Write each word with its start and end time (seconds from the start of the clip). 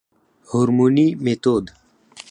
هورموني 0.49 1.07
ميتود 1.23 1.65